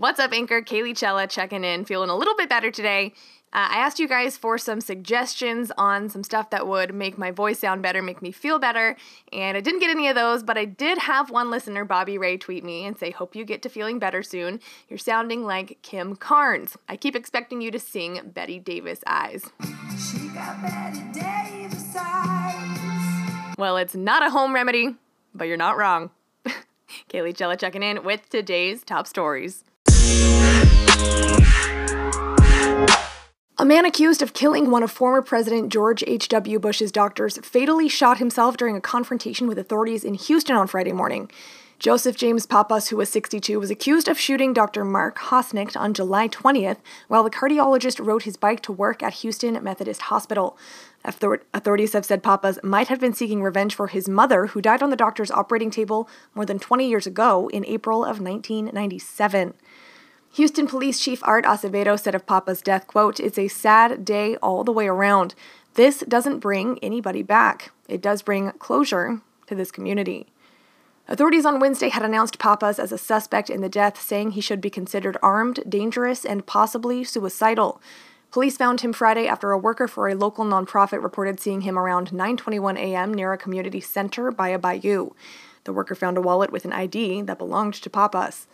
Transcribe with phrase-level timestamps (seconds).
[0.00, 0.62] What's up, Anchor?
[0.62, 3.12] Kaylee Chella checking in, feeling a little bit better today.
[3.52, 7.30] Uh, I asked you guys for some suggestions on some stuff that would make my
[7.30, 8.96] voice sound better, make me feel better,
[9.30, 12.38] and I didn't get any of those, but I did have one listener, Bobby Ray,
[12.38, 14.60] tweet me and say, Hope you get to feeling better soon.
[14.88, 16.78] You're sounding like Kim Carnes.
[16.88, 19.50] I keep expecting you to sing Bette Davis Eyes.
[20.32, 23.54] Bette Davis eyes.
[23.58, 24.96] Well, it's not a home remedy,
[25.34, 26.08] but you're not wrong.
[27.10, 29.62] Kaylee Chella checking in with today's top stories.
[33.58, 36.58] A man accused of killing one of former President George H.W.
[36.58, 41.30] Bush's doctors fatally shot himself during a confrontation with authorities in Houston on Friday morning.
[41.78, 44.84] Joseph James Pappas, who was 62, was accused of shooting Dr.
[44.84, 46.78] Mark Hausknecht on July 20th
[47.08, 50.56] while the cardiologist rode his bike to work at Houston Methodist Hospital.
[51.04, 54.88] Authorities have said Pappas might have been seeking revenge for his mother, who died on
[54.88, 59.54] the doctor's operating table more than 20 years ago in April of 1997.
[60.34, 64.62] Houston Police Chief Art Acevedo said of Pappas' death, quote, It's a sad day all
[64.62, 65.34] the way around.
[65.74, 67.72] This doesn't bring anybody back.
[67.88, 70.28] It does bring closure to this community.
[71.08, 74.60] Authorities on Wednesday had announced Pappas as a suspect in the death, saying he should
[74.60, 77.80] be considered armed, dangerous, and possibly suicidal.
[78.30, 82.12] Police found him Friday after a worker for a local nonprofit reported seeing him around
[82.12, 83.12] 9:21 a.m.
[83.12, 85.10] near a community center by a bayou.
[85.64, 88.46] The worker found a wallet with an ID that belonged to Pappas.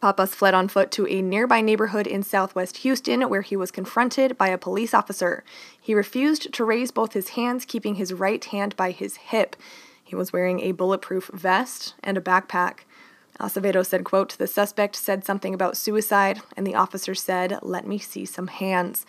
[0.00, 4.38] Pappas fled on foot to a nearby neighborhood in southwest Houston where he was confronted
[4.38, 5.44] by a police officer.
[5.78, 9.56] He refused to raise both his hands, keeping his right hand by his hip.
[10.02, 12.80] He was wearing a bulletproof vest and a backpack.
[13.38, 17.98] Acevedo said, quote, The suspect said something about suicide, and the officer said, Let me
[17.98, 19.04] see some hands.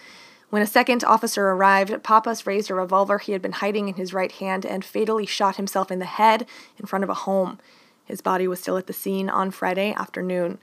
[0.50, 4.14] When a second officer arrived, Pappas raised a revolver he had been hiding in his
[4.14, 6.46] right hand and fatally shot himself in the head
[6.78, 7.60] in front of a home.
[8.04, 10.60] His body was still at the scene on Friday afternoon.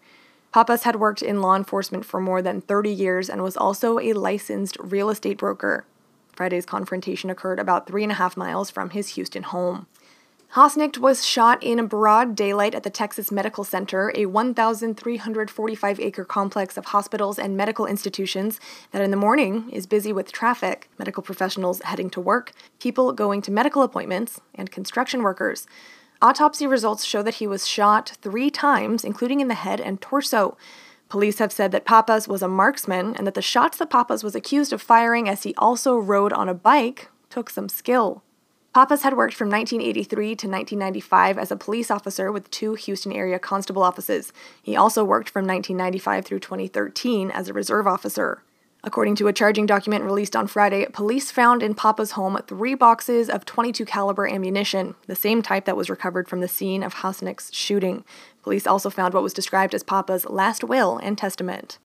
[0.53, 4.15] Pappas had worked in law enforcement for more than 30 years and was also a
[4.15, 5.85] licensed real estate broker.
[6.33, 9.87] Friday's confrontation occurred about three and a half miles from his Houston home.
[10.55, 16.79] Hausknecht was shot in broad daylight at the Texas Medical Center, a 1,345 acre complex
[16.79, 18.59] of hospitals and medical institutions
[18.93, 23.43] that in the morning is busy with traffic, medical professionals heading to work, people going
[23.43, 25.67] to medical appointments, and construction workers.
[26.21, 30.57] Autopsy results show that he was shot three times, including in the head and torso.
[31.09, 34.35] Police have said that Pappas was a marksman and that the shots that Pappas was
[34.35, 38.25] accused of firing as he also rode on a bike took some skill.
[38.75, 43.39] Pappas had worked from 1983 to 1995 as a police officer with two Houston area
[43.39, 44.33] constable offices.
[44.61, 48.43] He also worked from 1995 through 2013 as a reserve officer.
[48.85, 53.29] According to a charging document released on Friday, police found in Pappas' home three boxes
[53.29, 57.55] of 22 caliber ammunition, the same type that was recovered from the scene of Hausknecht's
[57.55, 58.05] shooting.
[58.43, 61.79] Police also found what was described as Pappas' last will and testament.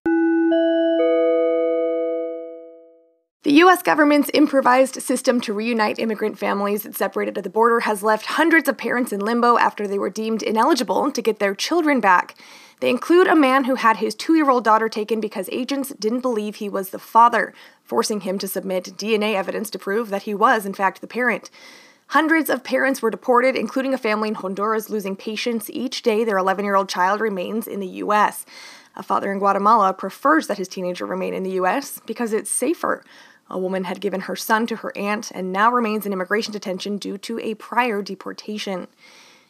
[3.44, 3.84] The U.S.
[3.84, 8.70] government's improvised system to reunite immigrant families that separated at the border has left hundreds
[8.70, 12.38] of parents in limbo after they were deemed ineligible to get their children back.
[12.80, 16.22] They include a man who had his two year old daughter taken because agents didn't
[16.22, 20.34] believe he was the father, forcing him to submit DNA evidence to prove that he
[20.34, 21.50] was, in fact, the parent.
[22.08, 26.38] Hundreds of parents were deported, including a family in Honduras losing patience each day their
[26.38, 28.46] 11 year old child remains in the U.S.
[28.96, 32.00] A father in Guatemala prefers that his teenager remain in the U.S.
[32.06, 33.04] because it's safer.
[33.50, 36.98] A woman had given her son to her aunt and now remains in immigration detention
[36.98, 38.88] due to a prior deportation.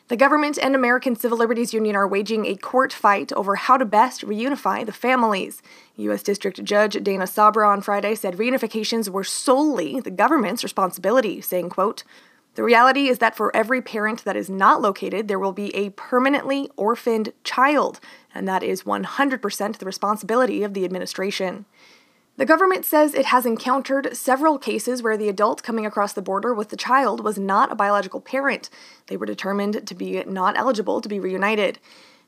[0.09, 3.85] The government and American Civil Liberties Union are waging a court fight over how to
[3.85, 5.61] best reunify the families.
[5.95, 6.21] U.S.
[6.21, 12.03] District Judge Dana Sabraw on Friday said reunifications were solely the government's responsibility, saying, quote,
[12.55, 15.89] the reality is that for every parent that is not located, there will be a
[15.91, 17.99] permanently orphaned child,
[18.35, 21.65] and that is 100% the responsibility of the administration.
[22.35, 26.51] The government says it has encountered several cases where the adult coming across the border
[26.51, 28.71] with the child was not a biological parent.
[29.05, 31.77] They were determined to be not eligible to be reunited.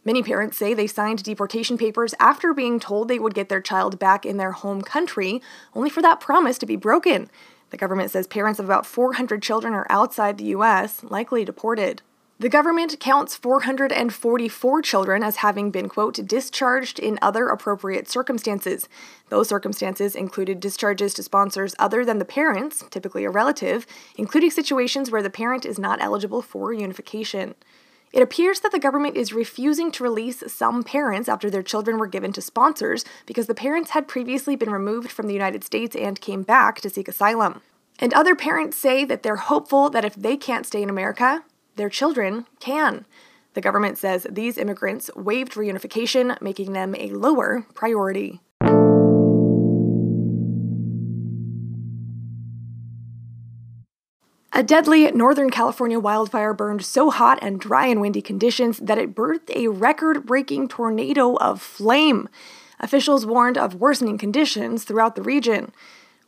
[0.03, 3.97] Many parents say they signed deportation papers after being told they would get their child
[3.97, 5.41] back in their home country,
[5.73, 7.27] only for that promise to be broken.
[7.71, 12.03] The government says parents of about 400 children are outside the U.S., likely deported.
[12.37, 18.89] The government counts 444 children as having been, quote, discharged in other appropriate circumstances.
[19.29, 23.87] Those circumstances included discharges to sponsors other than the parents, typically a relative,
[24.17, 27.55] including situations where the parent is not eligible for unification.
[28.11, 32.05] It appears that the government is refusing to release some parents after their children were
[32.05, 36.19] given to sponsors because the parents had previously been removed from the United States and
[36.19, 37.61] came back to seek asylum.
[37.97, 41.45] And other parents say that they're hopeful that if they can't stay in America,
[41.75, 43.05] their children can.
[43.53, 48.41] The government says these immigrants waived reunification, making them a lower priority.
[54.57, 59.13] A deadly Northern California wildfire burned so hot and dry in windy conditions that it
[59.13, 62.29] birthed a record breaking tornado of flame.
[62.79, 65.73] Officials warned of worsening conditions throughout the region.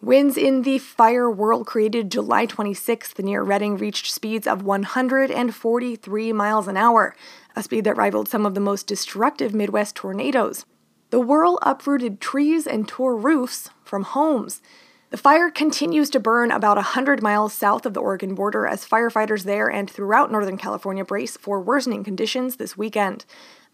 [0.08, 6.70] Winds in the fire whirl created July 26th near Redding reached speeds of 143 miles
[6.70, 7.14] an hour,
[7.58, 10.66] a speed that rivaled some of the most destructive Midwest tornadoes.
[11.10, 14.62] The whirl uprooted trees and tore roofs from homes.
[15.10, 19.44] The fire continues to burn about 100 miles south of the Oregon border as firefighters
[19.44, 23.26] there and throughout Northern California brace for worsening conditions this weekend.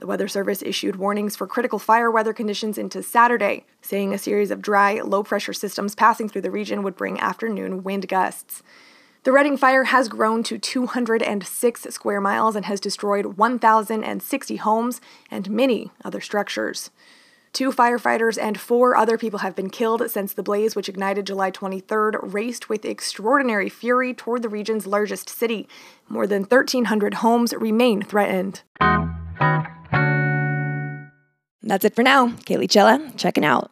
[0.04, 4.52] The Weather Service issued warnings for critical fire weather conditions into Saturday, saying a series
[4.52, 8.62] of dry, low pressure systems passing through the region would bring afternoon wind gusts.
[9.24, 15.00] The Redding fire has grown to 206 square miles and has destroyed 1,060 homes
[15.32, 16.92] and many other structures.
[17.54, 21.50] Two firefighters and four other people have been killed since the blaze, which ignited July
[21.50, 25.66] 23rd, raced with extraordinary fury toward the region's largest city.
[26.10, 28.64] More than 1,300 homes remain threatened.
[31.63, 32.27] That's it for now.
[32.27, 33.71] Kaylee Chella, checking out.